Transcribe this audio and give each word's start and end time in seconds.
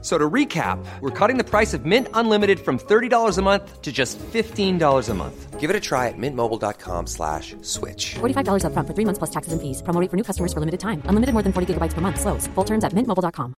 So 0.00 0.16
to 0.16 0.30
recap, 0.30 0.78
we're 1.00 1.10
cutting 1.10 1.38
the 1.38 1.44
price 1.44 1.74
of 1.74 1.84
Mint 1.84 2.06
Unlimited 2.14 2.60
from 2.60 2.78
$30 2.78 3.36
a 3.36 3.42
month 3.42 3.82
to 3.82 3.90
just 3.90 4.16
$15 4.18 5.08
a 5.08 5.14
month. 5.14 5.58
Give 5.58 5.70
it 5.70 5.74
a 5.74 5.80
try 5.80 6.06
at 6.06 6.14
mintmobile.com 6.16 7.08
slash 7.08 7.56
switch. 7.62 8.14
$45 8.20 8.62
upfront 8.62 8.86
for 8.86 8.94
three 8.94 9.04
months 9.04 9.18
plus 9.18 9.30
taxes 9.30 9.52
and 9.52 9.60
fees. 9.60 9.82
Promo 9.82 10.00
rate 10.00 10.08
for 10.08 10.16
new 10.16 10.22
customers 10.22 10.52
for 10.52 10.60
limited 10.60 10.78
time. 10.78 11.02
Unlimited 11.06 11.32
more 11.32 11.42
than 11.42 11.52
40 11.52 11.74
gigabytes 11.74 11.94
per 11.94 12.00
month. 12.00 12.20
Slows. 12.20 12.46
Full 12.54 12.64
terms 12.64 12.84
at 12.84 12.92
mintmobile.com. 12.92 13.54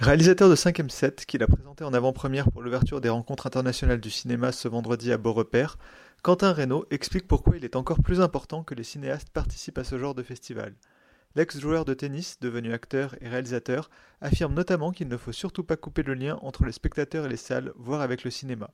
Réalisateur 0.00 0.48
de 0.48 0.56
5ème 0.56 0.88
7, 0.88 1.26
qu'il 1.26 1.42
a 1.42 1.46
présenté 1.46 1.84
en 1.84 1.92
avant-première 1.92 2.50
pour 2.50 2.62
l'ouverture 2.62 3.02
des 3.02 3.10
rencontres 3.10 3.46
internationales 3.46 4.00
du 4.00 4.10
cinéma 4.10 4.50
ce 4.50 4.66
vendredi 4.66 5.12
à 5.12 5.18
Beaurepaire, 5.18 5.76
Quentin 6.22 6.52
Reynaud 6.52 6.84
explique 6.90 7.26
pourquoi 7.26 7.56
il 7.56 7.64
est 7.64 7.76
encore 7.76 8.02
plus 8.02 8.20
important 8.20 8.62
que 8.62 8.74
les 8.74 8.84
cinéastes 8.84 9.30
participent 9.30 9.78
à 9.78 9.84
ce 9.84 9.98
genre 9.98 10.14
de 10.14 10.22
festival. 10.22 10.74
L'ex-joueur 11.34 11.86
de 11.86 11.94
tennis, 11.94 12.38
devenu 12.40 12.74
acteur 12.74 13.14
et 13.22 13.28
réalisateur, 13.28 13.88
affirme 14.20 14.52
notamment 14.52 14.90
qu'il 14.90 15.08
ne 15.08 15.16
faut 15.16 15.32
surtout 15.32 15.64
pas 15.64 15.78
couper 15.78 16.02
le 16.02 16.12
lien 16.12 16.38
entre 16.42 16.66
les 16.66 16.72
spectateurs 16.72 17.24
et 17.24 17.30
les 17.30 17.38
salles, 17.38 17.72
voire 17.76 18.02
avec 18.02 18.22
le 18.22 18.30
cinéma. 18.30 18.68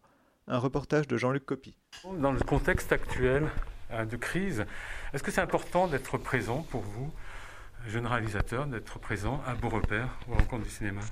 Un 0.48 0.58
reportage 0.58 1.06
de 1.06 1.16
Jean-Luc 1.16 1.46
Copy. 1.46 1.76
Dans 2.18 2.32
le 2.32 2.40
contexte 2.40 2.90
actuel 2.90 3.46
euh, 3.92 4.04
de 4.04 4.16
crise, 4.16 4.64
est-ce 5.12 5.22
que 5.22 5.30
c'est 5.30 5.40
important 5.40 5.86
d'être 5.86 6.18
présent 6.18 6.66
pour 6.70 6.80
vous, 6.80 7.12
jeune 7.86 8.08
réalisateur, 8.08 8.66
d'être 8.66 8.98
présent 8.98 9.40
à 9.46 9.54
Beaurepaire, 9.54 10.18
aux 10.28 10.34
rencontres 10.34 10.64
du 10.64 10.70
cinéma? 10.70 11.02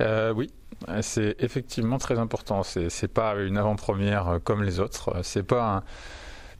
Euh, 0.00 0.32
oui, 0.32 0.52
c'est 1.02 1.36
effectivement 1.40 1.98
très 1.98 2.18
important. 2.18 2.62
C'est 2.62 2.88
c'est 2.90 3.08
pas 3.08 3.34
une 3.36 3.56
avant-première 3.58 4.28
euh, 4.28 4.38
comme 4.38 4.62
les 4.62 4.80
autres. 4.80 5.16
C'est 5.22 5.42
pas 5.42 5.76
un- 5.76 5.82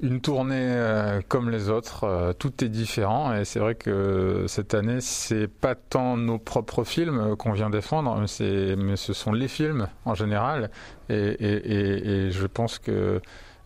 une 0.01 0.21
tournée 0.21 0.57
euh, 0.59 1.21
comme 1.29 1.51
les 1.51 1.69
autres. 1.71 2.05
Euh, 2.05 2.33
Tout 2.33 2.65
est 2.65 2.69
différent 2.69 3.33
et 3.35 3.45
c'est 3.45 3.61
vrai 3.61 3.75
que 3.77 4.45
cette 4.49 4.75
année, 4.75 5.01
c'est 5.01 5.47
pas 5.49 5.75
tant 5.77 6.17
nos 6.17 6.39
propres 6.39 6.85
films 6.85 7.37
qu'on 7.37 7.53
vient 7.53 7.71
défendre, 7.71 8.19
mais 8.19 8.97
ce 8.97 9.13
sont 9.13 9.33
les 9.33 9.49
films 9.49 9.87
en 10.05 10.15
général. 10.15 10.71
Et, 11.09 12.29
je 12.31 12.47
pense 12.47 12.79
que 12.79 13.21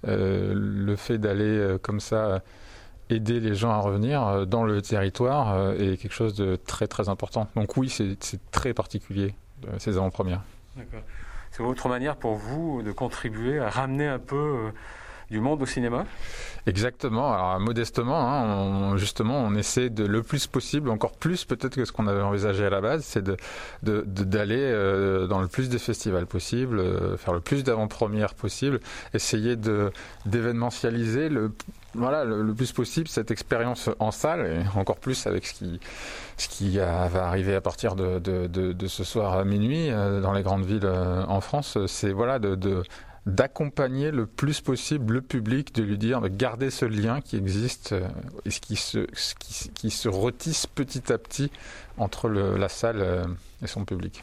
le 0.05 0.97
fait 0.97 1.19
d'aller 1.19 1.77
comme 1.83 2.01
ça 2.01 2.43
aider 3.09 3.41
les 3.41 3.55
gens 3.55 3.71
à 3.71 3.79
revenir 3.79 4.47
dans 4.47 4.65
le 4.65 4.83
territoire 4.83 5.73
est 5.75 5.97
quelque 5.97 6.13
chose 6.13 6.35
de 6.35 6.57
très 6.57 6.87
très 6.87 7.09
important. 7.09 7.49
Donc 7.57 7.77
oui, 7.77 7.89
c'est 7.89 8.17
très 8.51 8.75
particulier 8.75 9.35
ces 9.79 9.97
avant-premières. 9.97 10.43
D'accord. 10.77 11.03
C'est 11.51 11.63
votre 11.63 11.89
manière 11.89 12.17
pour 12.17 12.35
vous 12.35 12.83
de 12.83 12.93
contribuer 12.93 13.59
à 13.59 13.71
ramener 13.71 14.07
un 14.07 14.19
peu 14.19 14.37
euh, 14.37 14.71
du 15.31 15.41
monde 15.41 15.63
au 15.63 15.67
cinéma 15.67 16.05
Exactement. 16.67 17.33
Alors 17.33 17.61
modestement, 17.61 18.19
hein, 18.19 18.97
justement, 18.97 19.39
on 19.41 19.55
essaie 19.55 19.89
de 19.89 20.05
le 20.05 20.23
plus 20.23 20.47
possible, 20.47 20.91
encore 20.91 21.13
plus 21.13 21.45
peut-être 21.45 21.77
que 21.77 21.85
ce 21.85 21.93
qu'on 21.93 22.07
avait 22.07 22.23
envisagé 22.23 22.65
à 22.65 22.71
la 22.71 22.81
base, 22.81 23.05
c'est 23.05 23.25
d'aller 23.83 24.57
euh, 24.59 25.27
dans 25.27 25.41
le 25.41 25.47
plus 25.47 25.69
de 25.69 25.79
festivals 25.79 26.27
possible, 26.27 26.81
euh, 26.81 27.17
faire 27.17 27.35
le 27.35 27.41
plus 27.41 27.63
d'avant-premières 27.63 28.35
possible, 28.35 28.81
essayer 29.15 29.57
d'événementialiser 30.27 31.29
le 31.29 31.53
voilà 31.95 32.25
le, 32.25 32.53
plus 32.53 32.73
possible 32.73 33.09
cette 33.09 33.31
expérience 33.31 33.89
en 34.01 34.11
salle 34.11 34.47
et 34.47 34.79
encore 34.79 34.99
plus 34.99 35.27
avec 35.27 35.47
ce 35.47 35.55
qui 35.55 35.81
ce 36.37 36.49
qui 36.49 36.77
va 36.77 37.27
arriver 37.27 37.55
à 37.55 37.63
partir 37.63 37.97
de, 37.97 38.19
de, 38.19 38.87
ce 38.87 39.05
soir 39.05 39.39
à 39.39 39.45
minuit 39.45 39.91
euh, 39.91 40.21
dans 40.21 40.33
les 40.33 40.43
grandes 40.43 40.65
villes 40.65 40.85
euh, 40.85 41.25
en 41.27 41.41
France, 41.41 41.79
c'est 41.87 42.13
voilà 42.13 42.39
de 42.39 42.83
d'accompagner 43.27 44.13
le 44.13 44.25
plus 44.25 44.61
possible 44.61 45.15
le 45.15 45.21
public, 45.21 45.75
de 45.75 45.83
lui 45.83 45.99
dire 45.99 46.21
de 46.21 46.29
garder 46.29 46.71
ce 46.71 46.85
lien 46.85 47.21
qui 47.21 47.37
existe 47.37 47.93
euh, 47.93 48.09
et 48.45 48.51
qui 48.51 48.77
se, 48.77 49.07
qui, 49.75 49.91
se 49.91 50.09
retisse 50.09 50.67
petit 50.67 51.13
à 51.13 51.19
petit 51.19 51.51
entre 51.99 52.29
la 52.29 52.69
salle 52.69 53.01
euh, 53.01 53.25
et 53.63 53.67
son 53.67 53.85
public. 53.85 54.23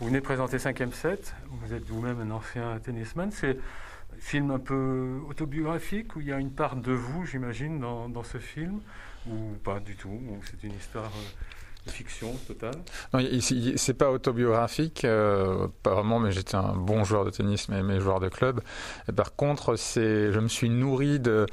Vous 0.00 0.06
venez 0.06 0.22
présenter 0.22 0.56
5e 0.56 0.92
set, 0.92 1.34
vous 1.50 1.74
êtes 1.74 1.84
vous-même 1.84 2.20
un 2.20 2.30
ancien 2.30 2.78
tennisman. 2.82 3.30
C'est 3.30 3.58
un 3.58 4.20
film 4.20 4.50
un 4.50 4.58
peu 4.58 5.20
autobiographique 5.28 6.16
où 6.16 6.20
il 6.20 6.28
y 6.28 6.32
a 6.32 6.38
une 6.38 6.50
part 6.50 6.76
de 6.76 6.92
vous, 6.92 7.26
j'imagine, 7.26 7.78
dans, 7.78 8.24
ce 8.24 8.38
film, 8.38 8.80
ou 9.28 9.52
pas 9.62 9.80
du 9.80 9.94
tout 9.96 10.08
ou 10.08 10.40
C'est 10.44 10.66
une 10.66 10.74
histoire 10.74 11.12
euh, 11.14 11.61
fiction 11.86 12.32
totale 12.46 12.74
Non, 13.12 13.20
c'est 13.76 13.94
pas 13.94 14.10
autobiographique, 14.10 15.04
euh, 15.04 15.68
pas 15.82 15.94
vraiment, 15.94 16.18
mais 16.20 16.32
j'étais 16.32 16.54
un 16.54 16.74
bon 16.74 17.04
joueur 17.04 17.24
de 17.24 17.30
tennis, 17.30 17.68
mais, 17.68 17.82
mais 17.82 18.00
joueur 18.00 18.20
de 18.20 18.28
club. 18.28 18.60
Et 19.08 19.12
par 19.12 19.34
contre, 19.34 19.76
c'est, 19.76 20.32
je 20.32 20.40
me 20.40 20.48
suis 20.48 20.70
nourri 20.70 21.18
de 21.18 21.46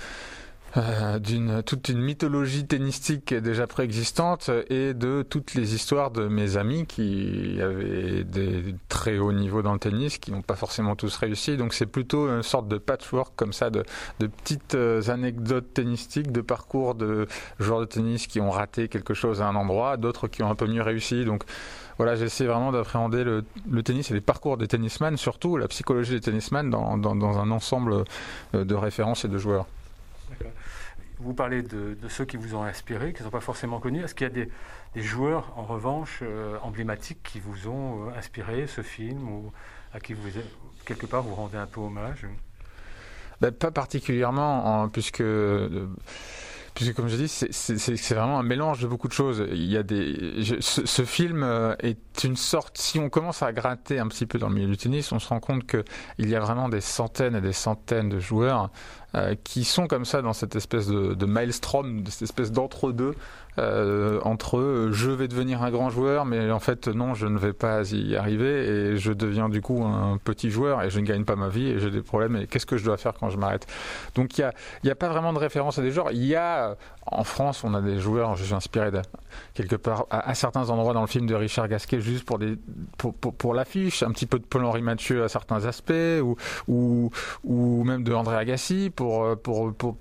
euh, 0.78 1.20
d'une 1.20 1.64
toute 1.64 1.90
une 1.90 2.00
mythologie 2.00 2.66
tennistique 2.66 3.34
déjà 3.34 3.68
préexistante 3.68 4.50
et 4.70 4.94
de 4.94 5.24
toutes 5.28 5.54
les 5.54 5.74
histoires 5.74 6.12
de 6.12 6.28
mes 6.28 6.58
amis 6.58 6.86
qui 6.86 7.60
avaient 7.62 8.24
des 8.24 8.76
très 8.88 9.18
hauts 9.18 9.32
niveaux 9.32 9.62
dans 9.62 9.74
le 9.74 9.80
tennis, 9.80 10.18
qui 10.18 10.32
n'ont 10.32 10.42
pas 10.42 10.56
forcément 10.56 10.96
tous 10.96 11.16
réussi. 11.18 11.58
Donc 11.58 11.74
c'est 11.74 11.86
plutôt 11.86 12.28
une 12.28 12.44
sorte 12.44 12.68
de 12.68 12.78
patchwork 12.78 13.34
comme 13.36 13.54
ça 13.54 13.70
de, 13.70 13.84
petites 14.20 14.76
euh, 14.76 15.02
anecdotes 15.10 15.74
tennistiques, 15.74 16.32
de 16.32 16.42
parcours 16.42 16.96
de 16.96 17.28
joueurs 17.60 17.80
de 17.80 17.86
tennis 17.86 18.28
qui 18.28 18.40
ont 18.40 18.52
raté 18.52 18.88
quelque 18.88 19.14
chose 19.14 19.42
à 19.42 19.48
un 19.48 19.56
endroit, 19.56 19.98
d'autres 19.98 20.28
qui 20.28 20.44
ont 20.44 20.50
un 20.50 20.56
peu 20.56 20.68
mieux 20.68 20.84
réussi. 20.84 21.26
Donc 21.26 21.44
voilà, 21.98 22.16
j'essaie 22.16 22.46
vraiment 22.46 22.72
d'appréhender 22.72 23.24
le, 23.26 23.44
tennis 23.84 24.10
et 24.10 24.14
les 24.14 24.22
parcours 24.22 24.58
des 24.58 24.68
tennisman, 24.68 25.18
surtout 25.18 25.58
la 25.58 25.68
psychologie 25.68 26.14
des 26.14 26.22
tennisman 26.22 26.70
dans, 26.70 26.98
dans, 26.98 27.40
un 27.40 27.52
ensemble 27.52 28.06
euh, 28.56 28.64
de 28.64 28.76
références 28.76 29.26
et 29.26 29.28
de 29.28 29.38
joueurs. 29.38 29.66
Vous 31.20 31.34
parlez 31.34 31.62
de, 31.62 31.98
ceux 32.08 32.24
qui 32.26 32.38
vous 32.38 32.56
ont 32.56 32.64
inspiré, 32.64 33.12
qui 33.12 33.20
ne 33.20 33.26
sont 33.26 33.32
pas 33.32 33.42
forcément 33.42 33.80
connus. 33.80 34.04
Est-ce 34.04 34.16
qu'il 34.16 34.28
y 34.28 34.32
a 34.32 34.46
des, 34.46 34.50
joueurs, 35.02 35.54
en 35.58 35.64
revanche, 35.64 36.20
euh, 36.22 36.58
emblématiques 36.64 37.22
qui 37.24 37.40
vous 37.40 37.68
ont 37.68 38.08
euh, 38.08 38.18
inspiré 38.18 38.68
ce 38.68 38.82
film 38.82 39.30
ou 39.30 39.52
à 39.94 40.00
qui 40.00 40.14
vous, 40.14 40.30
quelque 40.86 41.06
part, 41.06 41.24
vous 41.24 41.36
rendez 41.36 41.58
un 41.58 41.66
peu 41.66 41.82
hommage? 41.82 42.26
Ben, 43.42 43.52
pas 43.52 43.72
particulièrement, 43.72 44.84
en- 44.84 44.90
puisque, 44.90 45.22
euh, 45.22 45.88
puisque 46.80 46.96
comme 46.96 47.10
je 47.10 47.18
dis, 47.18 47.28
c'est- 47.28 48.14
vraiment 48.14 48.40
un 48.40 48.44
mélange 48.44 48.80
de 48.80 48.88
beaucoup 48.88 49.10
de 49.10 49.14
choses. 49.14 49.46
Il 49.52 49.66
y 49.66 49.76
a 49.76 49.84
des, 49.84 50.42
ce, 50.62 51.04
film 51.04 51.44
euh, 51.44 51.76
est 51.80 52.24
une 52.24 52.38
sorte. 52.38 52.78
Si 52.78 53.00
on 53.00 53.10
commence 53.10 53.44
à 53.44 53.52
gratter 53.52 54.00
un 54.00 54.08
petit 54.08 54.26
peu 54.26 54.40
dans 54.40 54.48
le 54.48 54.56
milieu 54.56 54.70
du 54.70 54.78
tennis, 54.78 55.12
on 55.12 55.20
se 55.20 55.28
rend 55.28 55.42
compte 55.42 55.66
que 55.66 55.84
il 56.20 56.30
y 56.30 56.38
a 56.38 56.40
vraiment 56.40 56.70
des 56.70 56.80
centaines 56.80 57.36
et 57.36 57.42
des 57.42 57.52
centaines 57.52 58.08
de 58.08 58.20
joueurs 58.20 58.70
euh, 59.14 59.36
qui 59.44 59.66
sont 59.66 59.88
comme 59.88 60.06
ça 60.06 60.22
dans 60.22 60.32
cette 60.32 60.56
espèce 60.56 60.88
de, 60.88 61.26
maelstrom, 61.26 62.06
cette 62.06 62.22
espèce 62.22 62.54
d'entre-deux. 62.54 63.14
Euh, 63.60 64.20
entre 64.24 64.90
je 64.92 65.10
vais 65.10 65.28
devenir 65.28 65.64
un 65.64 65.72
grand 65.72 65.90
joueur, 65.90 66.26
mais 66.26 66.52
en 66.52 66.60
fait 66.60 66.88
non, 66.88 67.14
je 67.14 67.28
ne 67.28 67.38
vais 67.38 67.54
pas 67.54 67.92
y 67.92 68.16
arriver 68.16 68.68
et 68.68 68.98
je 68.98 69.12
deviens 69.12 69.50
du 69.50 69.62
coup 69.62 69.84
un 69.84 70.18
petit 70.18 70.50
joueur 70.50 70.82
et 70.84 70.90
je 70.90 71.00
ne 71.00 71.06
gagne 71.06 71.26
pas 71.26 71.36
ma 71.36 71.50
vie 71.50 71.68
et 71.68 71.80
j'ai 71.80 71.92
des 71.92 72.02
problèmes. 72.02 72.36
Et 72.38 72.48
qu'est-ce 72.48 72.66
que 72.66 72.78
je 72.78 72.86
dois 72.86 72.98
faire 72.98 73.14
quand 73.14 73.30
je 73.30 73.38
m'arrête? 73.38 73.68
Donc 74.16 74.38
il 74.38 74.42
y 74.42 74.44
a, 74.44 74.54
y 74.84 74.90
a 74.90 74.96
pas 74.96 75.10
vraiment 75.10 75.34
de 75.34 75.40
référence 75.40 75.78
à 75.80 75.82
des 75.82 75.92
joueurs. 75.92 76.12
Il 76.12 76.26
y 76.26 76.36
a 76.36 76.76
en 77.12 77.24
France, 77.24 77.64
on 77.64 77.74
a 77.74 77.82
des 77.82 78.00
joueurs. 78.00 78.36
Je 78.36 78.44
suis 78.44 78.54
inspiré 78.54 78.92
quelque 79.54 79.76
part 79.76 80.06
à, 80.10 80.34
certains 80.36 80.70
endroits 80.70 80.94
dans 80.94 81.02
le 81.02 81.08
film 81.08 81.26
de 81.26 81.36
Richard 81.36 81.68
Gasquet 81.68 82.02
juste 82.02 82.26
pour 82.26 82.40
pour, 83.38 83.54
l'affiche, 83.54 84.04
un 84.04 84.12
petit 84.12 84.26
peu 84.26 84.40
de 84.40 84.46
Paul-Henri 84.46 84.82
Mathieu 84.82 85.24
à 85.24 85.28
certains 85.28 85.66
aspects 85.66 85.94
ou 86.68 87.10
ou 87.44 87.84
même 87.84 88.04
de 88.04 88.14
André 88.14 88.38
Agassi 88.38 88.92
pour 88.96 89.38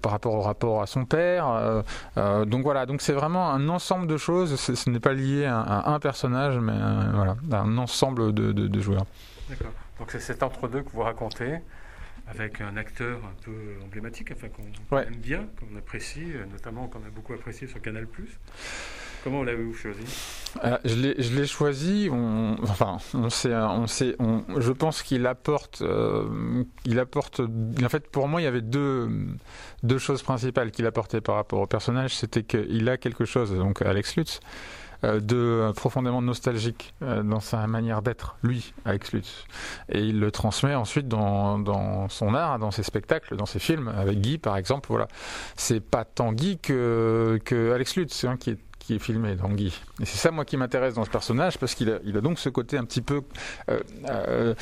par 0.00 0.12
rapport 0.12 0.34
au 0.34 0.40
rapport 0.40 0.82
à 0.82 0.86
son 0.86 1.04
père. 1.04 1.48
Euh, 1.48 1.82
euh, 2.16 2.44
donc 2.44 2.62
voilà, 2.62 2.86
donc 2.86 3.00
c'est 3.00 3.12
vraiment 3.12 3.47
un 3.48 3.68
ensemble 3.68 4.06
de 4.06 4.16
choses. 4.16 4.56
Ce 4.56 4.90
n'est 4.90 5.00
pas 5.00 5.12
lié 5.12 5.44
à, 5.44 5.60
à 5.60 5.90
un 5.90 6.00
personnage, 6.00 6.58
mais 6.58 6.72
euh, 6.74 7.10
voilà, 7.12 7.36
un 7.52 7.78
ensemble 7.78 8.32
de, 8.32 8.80
joueurs. 8.80 9.06
Donc 9.98 10.10
c'est 10.10 10.20
cet 10.20 10.42
entre-deux 10.42 10.82
que 10.82 10.90
vous 10.90 11.02
racontez 11.02 11.58
avec 12.30 12.60
un 12.60 12.76
acteur 12.76 13.18
un 13.24 13.42
peu 13.44 13.52
emblématique, 13.84 14.30
enfin 14.32 14.48
qu'on 14.48 14.94
Ouais. 14.96 15.06
aime 15.06 15.16
bien, 15.16 15.46
qu'on 15.58 15.76
apprécie, 15.76 16.24
euh, 16.34 16.44
notamment 16.50 16.86
qu'on 16.88 16.98
a 17.00 17.10
beaucoup 17.14 17.32
apprécié 17.32 17.66
sur 17.66 17.80
Canal+. 17.80 18.06
Comment 19.24 19.42
l'avez-vous 19.42 19.74
choisi? 19.74 20.00
Euh, 20.64 20.78
je 20.84 20.94
l'ai, 20.94 21.46
choisi. 21.46 22.08
On, 22.10 22.56
enfin, 22.62 22.98
on 23.14 23.30
sait, 23.30 23.54
on 23.54 23.86
sait. 23.86 24.14
On, 24.20 24.44
je 24.58 24.72
pense 24.72 25.02
qu'il 25.02 25.26
apporte, 25.26 25.82
euh, 25.82 26.62
il 26.84 26.98
apporte. 27.00 27.40
En 27.40 27.88
fait, 27.88 28.08
pour 28.10 28.28
moi, 28.28 28.40
il 28.40 28.44
y 28.44 28.46
avait 28.46 28.60
deux, 28.62 29.10
deux 29.82 29.98
choses 29.98 30.22
principales 30.22 30.70
qu'il 30.70 30.86
apportait 30.86 31.20
par 31.20 31.34
rapport 31.34 31.60
au 31.60 31.66
personnage. 31.66 32.14
C'était 32.14 32.44
qu'il 32.44 32.88
a 32.88 32.96
quelque 32.96 33.24
chose. 33.24 33.52
Donc, 33.54 33.82
Alex 33.82 34.16
Lutz 34.16 34.40
de 35.02 35.72
profondément 35.76 36.22
nostalgique 36.22 36.94
euh, 37.02 37.22
dans 37.22 37.40
sa 37.40 37.66
manière 37.66 38.02
d'être, 38.02 38.36
lui, 38.42 38.72
Alex 38.84 39.12
Lutz. 39.12 39.44
Et 39.90 40.00
il 40.00 40.18
le 40.18 40.30
transmet 40.30 40.74
ensuite 40.74 41.08
dans, 41.08 41.58
dans, 41.58 42.08
son 42.08 42.34
art, 42.34 42.58
dans 42.58 42.70
ses 42.70 42.82
spectacles, 42.82 43.36
dans 43.36 43.46
ses 43.46 43.58
films, 43.58 43.88
avec 43.88 44.20
Guy 44.20 44.38
par 44.38 44.56
exemple. 44.56 44.88
Voilà, 44.88 45.08
c'est 45.56 45.80
pas 45.80 46.04
tant 46.04 46.32
Guy 46.32 46.58
que, 46.58 47.40
que 47.44 47.72
Alex 47.72 47.96
Lutz 47.96 48.24
hein, 48.24 48.36
qui 48.36 48.50
est 48.50 48.58
qui 48.88 48.94
est 48.94 48.98
filmé, 48.98 49.36
Guy. 49.50 49.66
Et 50.00 50.06
c'est 50.06 50.16
ça, 50.16 50.30
moi, 50.30 50.46
qui 50.46 50.56
m'intéresse 50.56 50.94
dans 50.94 51.04
ce 51.04 51.10
personnage, 51.10 51.58
parce 51.58 51.74
qu'il 51.74 51.90
a, 51.90 51.98
il 52.06 52.16
a 52.16 52.22
donc 52.22 52.38
ce 52.38 52.48
côté 52.48 52.78
un 52.78 52.84
petit 52.84 53.02
peu 53.02 53.20
euh, 53.68 53.80
euh, 54.08 54.54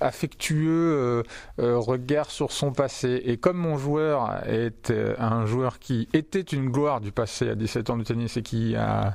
affectueux 0.00 1.22
euh, 1.60 1.78
regard 1.78 2.28
sur 2.28 2.50
son 2.50 2.72
passé. 2.72 3.22
Et 3.24 3.36
comme 3.36 3.58
mon 3.58 3.78
joueur 3.78 4.42
est 4.48 4.92
un 5.16 5.46
joueur 5.46 5.78
qui 5.78 6.08
était 6.12 6.40
une 6.40 6.70
gloire 6.70 7.00
du 7.00 7.12
passé 7.12 7.50
à 7.50 7.54
17 7.54 7.90
ans 7.90 7.96
de 7.96 8.02
tennis 8.02 8.36
et 8.36 8.42
qui 8.42 8.74
a, 8.74 9.14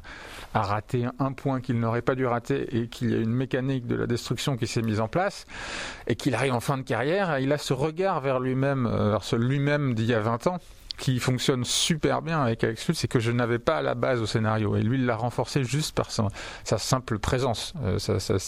a 0.53 0.61
raté 0.61 1.07
un 1.19 1.33
point 1.33 1.59
qu'il 1.59 1.77
n'aurait 1.77 2.01
pas 2.01 2.15
dû 2.15 2.25
rater 2.25 2.73
et 2.73 2.87
qu'il 2.87 3.11
y 3.11 3.15
a 3.15 3.17
une 3.17 3.33
mécanique 3.33 3.85
de 3.85 3.97
la 3.97 4.07
destruction 4.07 4.55
qui 4.55 4.65
s'est 4.65 4.81
mise 4.81 5.01
en 5.01 5.09
place 5.09 5.45
et 6.07 6.15
qu'il 6.15 6.33
arrive 6.35 6.53
en 6.53 6.61
fin 6.61 6.77
de 6.77 6.83
carrière, 6.83 7.37
il 7.39 7.51
a 7.51 7.57
ce 7.57 7.73
regard 7.73 8.21
vers 8.21 8.39
lui-même, 8.39 8.87
vers 8.87 9.25
ce 9.25 9.35
lui-même 9.35 9.93
d'il 9.93 10.05
y 10.05 10.13
a 10.13 10.21
20 10.21 10.47
ans 10.47 10.59
qui 10.97 11.19
fonctionne 11.19 11.63
super 11.63 12.21
bien 12.21 12.41
avec 12.41 12.63
Alex 12.63 12.87
Lutz, 12.87 12.99
c'est 12.99 13.07
que 13.07 13.19
je 13.19 13.31
n'avais 13.31 13.59
pas 13.59 13.77
à 13.77 13.81
la 13.81 13.93
base 13.93 14.19
au 14.21 14.25
scénario. 14.25 14.75
Et 14.75 14.81
lui, 14.81 14.97
il 14.97 15.05
l'a 15.05 15.15
renforcé 15.15 15.63
juste 15.63 15.95
par 15.95 16.09
sa, 16.11 16.29
simple 16.77 17.19
présence, 17.19 17.73
euh, 17.83 17.99
sa, 17.99 18.19
sa 18.19 18.39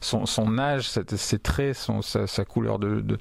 son, 0.00 0.58
âge, 0.58 0.88
ses 0.88 1.38
traits, 1.38 1.76
sa, 2.02 2.44
couleur 2.44 2.78
de, 2.78 3.16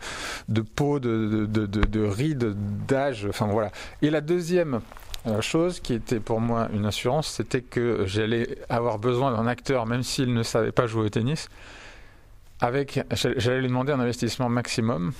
peau, 0.75 0.99
de, 0.99 1.45
de, 1.45 1.65
de, 1.65 1.65
de 1.65 2.03
rides, 2.03 2.55
d'âge. 2.87 3.27
Enfin 3.29 3.47
voilà. 3.47 3.71
Et 4.01 4.09
la 4.09 4.21
deuxième 4.21 4.81
euh, 5.27 5.41
chose 5.41 5.79
qui 5.79 5.93
était 5.93 6.19
pour 6.19 6.41
moi 6.41 6.67
une 6.73 6.85
assurance, 6.85 7.27
c'était 7.27 7.61
que 7.61 8.03
j'allais 8.05 8.57
avoir 8.69 8.97
besoin 8.97 9.31
d'un 9.31 9.47
acteur, 9.47 9.85
même 9.85 10.03
s'il 10.03 10.33
ne 10.33 10.43
savait 10.43 10.71
pas 10.71 10.88
jouer 10.88 11.05
au 11.05 11.09
tennis. 11.09 11.49
J'allais 12.61 13.61
lui 13.61 13.67
demander 13.67 13.91
un 13.91 13.99
investissement 13.99 14.49
maximum 14.49 15.11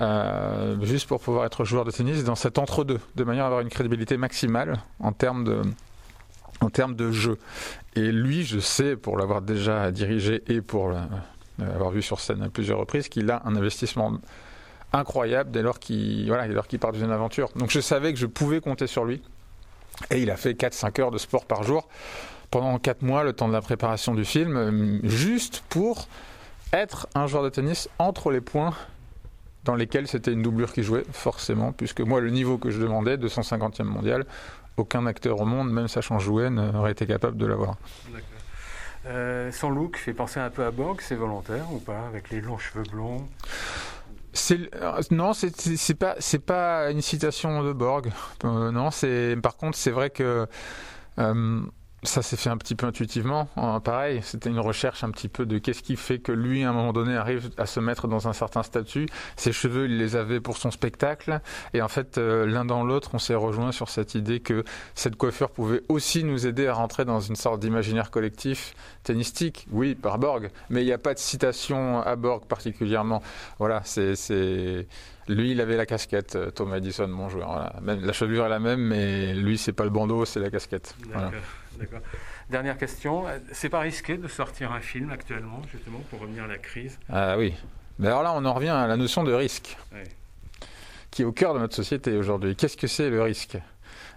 euh, 0.00 0.76
juste 0.82 1.08
pour 1.08 1.20
pouvoir 1.20 1.44
être 1.44 1.64
joueur 1.64 1.84
de 1.84 1.90
tennis 1.90 2.24
dans 2.24 2.34
cet 2.34 2.58
entre-deux, 2.58 3.00
de 3.16 3.24
manière 3.24 3.44
à 3.44 3.46
avoir 3.46 3.60
une 3.60 3.68
crédibilité 3.68 4.16
maximale 4.16 4.78
en 5.00 5.12
termes 5.12 5.44
de, 5.44 5.62
en 6.60 6.70
termes 6.70 6.94
de 6.94 7.10
jeu. 7.10 7.38
Et 7.96 8.12
lui, 8.12 8.44
je 8.44 8.60
sais, 8.60 8.96
pour 8.96 9.16
l'avoir 9.16 9.42
déjà 9.42 9.90
dirigé 9.90 10.42
et 10.46 10.60
pour 10.60 10.92
l'avoir 11.58 11.90
vu 11.90 12.02
sur 12.02 12.20
scène 12.20 12.42
à 12.42 12.48
plusieurs 12.48 12.78
reprises, 12.78 13.08
qu'il 13.08 13.30
a 13.30 13.42
un 13.44 13.56
investissement 13.56 14.12
incroyable 14.92 15.50
dès 15.50 15.62
lors 15.62 15.78
qu'il 15.78 16.26
voilà, 16.28 16.46
qu 16.62 16.78
part 16.78 16.92
d'une 16.92 17.10
aventure. 17.10 17.50
Donc 17.56 17.70
je 17.70 17.80
savais 17.80 18.12
que 18.12 18.18
je 18.18 18.26
pouvais 18.26 18.60
compter 18.60 18.86
sur 18.86 19.04
lui. 19.04 19.20
Et 20.10 20.22
il 20.22 20.30
a 20.30 20.36
fait 20.36 20.52
4-5 20.52 21.00
heures 21.00 21.10
de 21.10 21.18
sport 21.18 21.44
par 21.44 21.64
jour 21.64 21.88
pendant 22.50 22.78
4 22.78 23.02
mois, 23.02 23.24
le 23.24 23.32
temps 23.32 23.48
de 23.48 23.52
la 23.52 23.60
préparation 23.60 24.14
du 24.14 24.24
film, 24.24 25.00
juste 25.04 25.62
pour 25.68 26.08
être 26.72 27.08
un 27.14 27.26
joueur 27.26 27.42
de 27.42 27.48
tennis 27.48 27.88
entre 27.98 28.30
les 28.30 28.40
points 28.40 28.74
dans 29.68 29.74
lesquels 29.74 30.08
c'était 30.08 30.32
une 30.32 30.40
doublure 30.40 30.72
qui 30.72 30.82
jouait, 30.82 31.04
forcément, 31.12 31.72
puisque 31.72 32.00
moi, 32.00 32.22
le 32.22 32.30
niveau 32.30 32.56
que 32.56 32.70
je 32.70 32.80
demandais, 32.80 33.18
250e 33.18 33.82
mondial, 33.82 34.24
aucun 34.78 35.04
acteur 35.04 35.42
au 35.42 35.44
monde, 35.44 35.70
même 35.70 35.88
sachant 35.88 36.18
jouer, 36.18 36.48
n'aurait 36.48 36.92
été 36.92 37.06
capable 37.06 37.36
de 37.36 37.44
l'avoir. 37.44 37.76
Euh, 39.04 39.52
son 39.52 39.68
look 39.68 39.98
fait 39.98 40.14
penser 40.14 40.40
un 40.40 40.48
peu 40.48 40.64
à 40.64 40.70
Borg, 40.70 41.02
c'est 41.02 41.16
volontaire 41.16 41.66
ou 41.70 41.80
pas, 41.80 42.06
avec 42.06 42.30
les 42.30 42.40
longs 42.40 42.56
cheveux 42.56 42.82
blonds? 42.90 43.28
Euh, 44.50 45.02
non, 45.10 45.34
c'est 45.34 45.94
pas 45.94 46.14
c'est 46.18 46.38
pas 46.38 46.90
une 46.90 47.02
citation 47.02 47.62
de 47.62 47.74
Borg. 47.74 48.10
Euh, 48.44 48.70
non, 48.70 48.90
c'est 48.90 49.36
par 49.42 49.58
contre 49.58 49.76
c'est 49.76 49.90
vrai 49.90 50.08
que 50.08 50.46
euh, 51.18 51.60
ça 52.04 52.22
s'est 52.22 52.36
fait 52.36 52.50
un 52.50 52.56
petit 52.56 52.74
peu 52.74 52.86
intuitivement. 52.86 53.48
Hein, 53.56 53.80
pareil, 53.80 54.20
c'était 54.22 54.50
une 54.50 54.60
recherche 54.60 55.02
un 55.02 55.10
petit 55.10 55.28
peu 55.28 55.46
de 55.46 55.58
qu'est-ce 55.58 55.82
qui 55.82 55.96
fait 55.96 56.18
que 56.18 56.30
lui, 56.30 56.62
à 56.62 56.70
un 56.70 56.72
moment 56.72 56.92
donné, 56.92 57.16
arrive 57.16 57.50
à 57.58 57.66
se 57.66 57.80
mettre 57.80 58.06
dans 58.06 58.28
un 58.28 58.32
certain 58.32 58.62
statut. 58.62 59.06
Ses 59.36 59.52
cheveux, 59.52 59.86
il 59.86 59.98
les 59.98 60.14
avait 60.14 60.40
pour 60.40 60.56
son 60.56 60.70
spectacle. 60.70 61.40
Et 61.74 61.82
en 61.82 61.88
fait, 61.88 62.18
euh, 62.18 62.46
l'un 62.46 62.64
dans 62.64 62.84
l'autre, 62.84 63.10
on 63.14 63.18
s'est 63.18 63.34
rejoint 63.34 63.72
sur 63.72 63.88
cette 63.88 64.14
idée 64.14 64.38
que 64.40 64.64
cette 64.94 65.16
coiffure 65.16 65.50
pouvait 65.50 65.82
aussi 65.88 66.22
nous 66.22 66.46
aider 66.46 66.68
à 66.68 66.74
rentrer 66.74 67.04
dans 67.04 67.20
une 67.20 67.36
sorte 67.36 67.60
d'imaginaire 67.60 68.10
collectif 68.10 68.74
tennistique. 69.02 69.66
Oui, 69.72 69.96
par 69.96 70.18
Borg. 70.18 70.50
Mais 70.70 70.82
il 70.82 70.86
n'y 70.86 70.92
a 70.92 70.98
pas 70.98 71.14
de 71.14 71.18
citation 71.18 72.00
à 72.00 72.14
Borg 72.14 72.44
particulièrement. 72.46 73.22
Voilà, 73.58 73.82
c'est 73.84 74.86
lui, 75.28 75.50
il 75.50 75.60
avait 75.60 75.76
la 75.76 75.84
casquette, 75.84 76.36
euh, 76.36 76.50
Thomas 76.50 76.76
Edison, 76.76 77.06
mon 77.08 77.28
joueur. 77.28 77.72
La 77.82 78.12
chevelure 78.12 78.46
est 78.46 78.48
la 78.48 78.58
même, 78.58 78.80
mais 78.80 79.34
lui, 79.34 79.58
c'est 79.58 79.72
pas 79.72 79.84
le 79.84 79.90
bandeau, 79.90 80.24
c'est 80.24 80.40
la 80.40 80.50
casquette. 80.50 80.96
D'accord. 81.78 82.00
Dernière 82.50 82.76
question. 82.76 83.24
C'est 83.52 83.68
pas 83.68 83.80
risqué 83.80 84.16
de 84.16 84.28
sortir 84.28 84.72
un 84.72 84.80
film 84.80 85.10
actuellement, 85.10 85.62
justement, 85.72 86.00
pour 86.10 86.20
revenir 86.20 86.44
à 86.44 86.46
la 86.46 86.58
crise? 86.58 86.98
Ah 87.08 87.36
oui. 87.38 87.54
Mais 87.98 88.08
alors 88.08 88.22
là, 88.22 88.32
on 88.34 88.44
en 88.44 88.54
revient 88.54 88.68
à 88.68 88.86
la 88.86 88.96
notion 88.96 89.24
de 89.24 89.32
risque, 89.32 89.76
qui 91.10 91.22
est 91.22 91.24
au 91.24 91.32
cœur 91.32 91.54
de 91.54 91.58
notre 91.58 91.74
société 91.74 92.16
aujourd'hui. 92.16 92.54
Qu'est-ce 92.54 92.76
que 92.76 92.86
c'est 92.86 93.10
le 93.10 93.22
risque? 93.22 93.58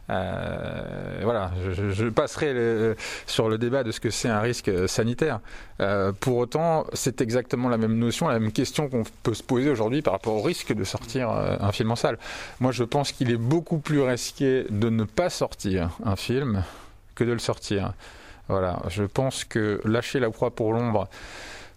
Euh, 0.09 1.19
voilà, 1.23 1.51
je, 1.73 2.09
passerai 2.09 2.95
sur 3.25 3.49
le 3.49 3.57
débat 3.57 3.83
de 3.83 3.91
ce 3.91 3.99
que 3.99 4.09
c'est 4.09 4.27
un 4.27 4.41
risque 4.41 4.69
sanitaire. 4.89 5.39
Euh, 5.79 6.11
pour 6.11 6.37
autant, 6.37 6.85
c'est 6.93 7.21
exactement 7.21 7.69
la 7.69 7.77
même 7.77 7.97
notion, 7.97 8.27
la 8.27 8.39
même 8.39 8.51
question 8.51 8.89
qu'on 8.89 9.03
peut 9.23 9.33
se 9.33 9.43
poser 9.43 9.69
aujourd'hui 9.69 10.01
par 10.01 10.13
rapport 10.13 10.35
au 10.35 10.41
risque 10.41 10.73
de 10.73 10.83
sortir 10.83 11.29
euh, 11.29 11.55
un 11.59 11.71
film 11.71 11.91
en 11.91 11.95
salle. 11.95 12.17
Moi, 12.59 12.71
je 12.71 12.83
pense 12.83 13.11
qu'il 13.11 13.31
est 13.31 13.37
beaucoup 13.37 13.77
plus 13.77 14.01
risqué 14.01 14.65
de 14.69 14.89
ne 14.89 15.05
pas 15.05 15.29
sortir 15.29 15.91
un 16.03 16.15
film 16.15 16.63
de 17.23 17.33
le 17.33 17.39
sortir. 17.39 17.93
Voilà, 18.47 18.81
je 18.89 19.03
pense 19.03 19.45
que 19.45 19.79
lâcher 19.85 20.19
la 20.19 20.29
proie 20.29 20.53
pour 20.53 20.73
l'ombre 20.73 21.07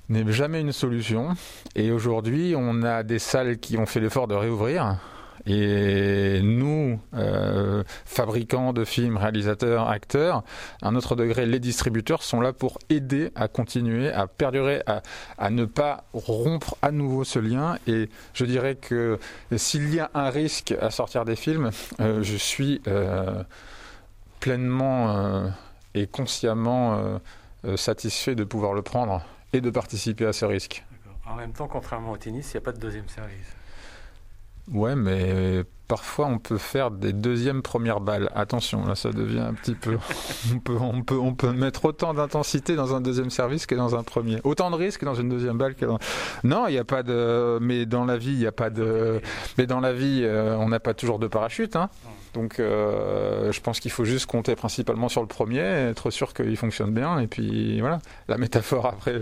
n'est 0.08 0.30
jamais 0.32 0.60
une 0.60 0.72
solution. 0.72 1.34
Et 1.74 1.90
aujourd'hui, 1.90 2.54
on 2.56 2.82
a 2.82 3.02
des 3.02 3.18
salles 3.18 3.58
qui 3.58 3.78
ont 3.78 3.86
fait 3.86 4.00
l'effort 4.00 4.26
de 4.26 4.34
réouvrir. 4.34 4.98
Et 5.46 6.40
nous, 6.42 6.98
euh, 7.14 7.82
fabricants 8.06 8.72
de 8.72 8.84
films, 8.84 9.18
réalisateurs, 9.18 9.88
acteurs, 9.90 10.42
à 10.80 10.88
un 10.88 10.96
autre 10.96 11.16
degré, 11.16 11.44
les 11.44 11.60
distributeurs 11.60 12.22
sont 12.22 12.40
là 12.40 12.54
pour 12.54 12.78
aider 12.88 13.30
à 13.34 13.46
continuer, 13.48 14.10
à 14.10 14.26
perdurer, 14.26 14.82
à, 14.86 15.50
ne 15.50 15.66
pas 15.66 16.04
rompre 16.14 16.76
à 16.80 16.90
nouveau 16.90 17.24
ce 17.24 17.38
lien. 17.38 17.76
Et 17.86 18.08
je 18.32 18.46
dirais 18.46 18.76
que 18.76 19.18
s'il 19.54 19.94
y 19.94 20.00
a 20.00 20.10
un 20.14 20.30
risque 20.30 20.74
à 20.80 20.90
sortir 20.90 21.26
des 21.26 21.36
films, 21.36 21.70
euh, 22.00 22.22
je 22.22 22.36
suis 22.36 22.80
euh, 22.88 23.42
pleinement 24.44 25.50
et 25.94 26.06
consciemment 26.06 27.18
satisfait 27.76 28.34
de 28.34 28.44
pouvoir 28.44 28.74
le 28.74 28.82
prendre 28.82 29.22
et 29.54 29.62
de 29.62 29.70
participer 29.70 30.26
à 30.26 30.34
ce 30.34 30.44
risque. 30.44 30.84
En 31.26 31.34
même 31.34 31.52
temps, 31.52 31.66
contrairement 31.66 32.12
au 32.12 32.18
tennis, 32.18 32.52
il 32.52 32.56
n'y 32.56 32.58
a 32.58 32.60
pas 32.60 32.72
de 32.72 32.78
deuxième 32.78 33.08
service. 33.08 33.56
Ouais, 34.70 34.96
mais 34.96 35.62
parfois 35.88 36.26
on 36.26 36.38
peut 36.38 36.58
faire 36.58 36.90
des 36.90 37.12
deuxièmes 37.12 37.62
premières 37.62 38.00
balles. 38.00 38.30
Attention, 38.34 38.86
là 38.86 38.94
ça 38.94 39.10
devient 39.10 39.40
un 39.40 39.54
petit 39.54 39.74
peu. 39.74 39.98
on, 40.54 40.58
peut, 40.58 40.76
on, 40.78 41.02
peut, 41.02 41.18
on 41.18 41.34
peut 41.34 41.52
mettre 41.52 41.84
autant 41.86 42.14
d'intensité 42.14 42.74
dans 42.76 42.94
un 42.94 43.00
deuxième 43.00 43.30
service 43.30 43.66
que 43.66 43.74
dans 43.74 43.94
un 43.94 44.02
premier. 44.02 44.40
Autant 44.44 44.70
de 44.70 44.76
risques 44.76 45.04
dans 45.04 45.14
une 45.14 45.28
deuxième 45.28 45.58
balle 45.58 45.74
que 45.74 45.84
dans. 45.84 45.98
Non, 46.44 46.66
il 46.66 46.72
n'y 46.72 46.78
a 46.78 46.84
pas 46.84 47.02
de. 47.02 47.58
Mais 47.60 47.86
dans 47.86 48.04
la 48.04 48.16
vie, 48.16 48.32
il 48.32 48.38
n'y 48.38 48.46
a 48.46 48.52
pas 48.52 48.70
de. 48.70 49.20
Mais 49.58 49.66
dans 49.66 49.80
la 49.80 49.92
vie, 49.92 50.22
euh, 50.24 50.56
on 50.58 50.68
n'a 50.68 50.80
pas 50.80 50.94
toujours 50.94 51.18
de 51.18 51.26
parachute. 51.26 51.76
Hein. 51.76 51.90
Donc 52.34 52.58
euh, 52.58 53.52
je 53.52 53.60
pense 53.60 53.80
qu'il 53.80 53.92
faut 53.92 54.04
juste 54.04 54.26
compter 54.26 54.56
principalement 54.56 55.08
sur 55.08 55.22
le 55.22 55.28
premier, 55.28 55.60
être 55.60 56.10
sûr 56.10 56.34
qu'il 56.34 56.56
fonctionne 56.56 56.92
bien, 56.92 57.20
et 57.20 57.26
puis 57.26 57.80
voilà. 57.80 58.00
La 58.28 58.36
métaphore 58.36 58.86
après, 58.86 59.20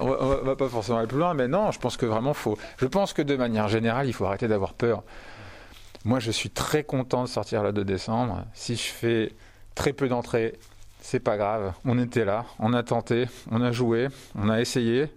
on 0.00 0.06
va, 0.06 0.36
va 0.42 0.56
pas 0.56 0.68
forcément 0.68 0.98
aller 0.98 1.06
plus 1.06 1.18
loin, 1.18 1.34
mais 1.34 1.46
non, 1.46 1.70
je 1.70 1.78
pense 1.78 1.96
que 1.96 2.06
vraiment 2.06 2.34
faut. 2.34 2.58
Je 2.78 2.86
pense 2.86 3.12
que 3.12 3.22
de 3.22 3.36
manière 3.36 3.68
générale, 3.68 4.08
il 4.08 4.12
faut 4.12 4.24
arrêter 4.24 4.48
d'avoir 4.48 4.72
peur. 4.72 5.02
Moi, 6.04 6.20
je 6.20 6.30
suis 6.30 6.50
très 6.50 6.84
content 6.84 7.24
de 7.24 7.28
sortir 7.28 7.62
le 7.62 7.72
2 7.72 7.84
décembre. 7.84 8.44
Si 8.54 8.76
je 8.76 8.84
fais 8.84 9.32
très 9.74 9.92
peu 9.92 10.08
d'entrées, 10.08 10.54
c'est 11.00 11.20
pas 11.20 11.36
grave. 11.36 11.72
On 11.84 11.98
était 11.98 12.24
là, 12.24 12.46
on 12.58 12.72
a 12.72 12.82
tenté, 12.82 13.26
on 13.50 13.60
a 13.60 13.72
joué, 13.72 14.08
on 14.34 14.48
a 14.48 14.60
essayé, 14.60 15.08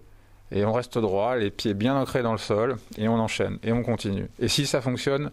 et 0.52 0.66
on 0.66 0.74
reste 0.74 0.98
droit, 0.98 1.36
les 1.38 1.52
pieds 1.52 1.74
bien 1.74 1.96
ancrés 1.96 2.24
dans 2.24 2.34
le 2.34 2.38
sol, 2.38 2.78
et 2.98 3.08
on 3.08 3.20
enchaîne, 3.20 3.58
et 3.64 3.72
on 3.72 3.84
continue. 3.84 4.28
Et 4.40 4.48
si 4.48 4.66
ça 4.66 4.82
fonctionne, 4.82 5.32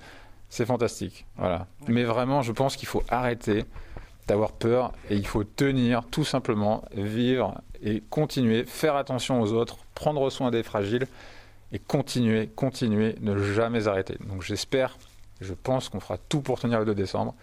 c'est 0.49 0.67
fantastique. 0.67 1.26
Voilà. 1.37 1.67
Mais 1.87 2.05
vraiment, 2.05 2.43
je 2.43 2.52
pense 2.52 2.76
qu'il 2.76 2.88
faut 2.88 3.02
arrêter 3.09 3.64
d'avoir 4.26 4.52
peur 4.52 4.93
et 5.11 5.17
il 5.17 5.26
faut 5.26 5.45
tenir 5.45 6.05
tout 6.11 6.25
simplement, 6.25 6.85
vivre 6.95 7.61
et 7.83 8.02
continuer, 8.11 8.64
faire 8.64 8.97
attention 8.97 9.40
aux 9.40 9.52
autres, 9.52 9.78
prendre 9.95 10.28
soin 10.31 10.50
des 10.50 10.62
fragiles 10.62 11.07
et 11.73 11.78
continuer, 11.78 12.49
continuer, 12.49 13.17
ne 13.21 13.38
jamais 13.38 13.88
arrêter. 13.88 14.17
Donc 14.26 14.43
j'espère, 14.43 14.99
je 15.40 15.55
pense 15.55 15.88
qu'on 15.88 16.00
fera 16.00 16.19
tout 16.19 16.40
pour 16.40 16.59
tenir 16.61 16.78
le 16.78 16.85
2 16.85 16.95
décembre 16.95 17.35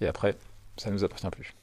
et 0.00 0.06
après, 0.06 0.36
ça 0.76 0.88
ne 0.88 0.94
nous 0.94 1.04
appartient 1.04 1.30
plus. 1.30 1.54